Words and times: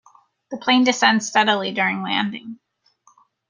The 0.49 0.57
plane 0.57 0.83
descends 0.83 1.27
steadily 1.27 1.71
during 1.73 2.01
landing. 2.01 2.57